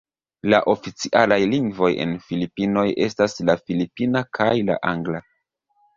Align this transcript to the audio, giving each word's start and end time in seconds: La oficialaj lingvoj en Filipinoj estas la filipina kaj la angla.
La 0.51 0.59
oficialaj 0.71 1.37
lingvoj 1.51 1.89
en 2.05 2.15
Filipinoj 2.29 2.87
estas 3.09 3.37
la 3.51 3.57
filipina 3.69 4.25
kaj 4.39 4.49
la 4.71 4.79
angla. 4.95 5.21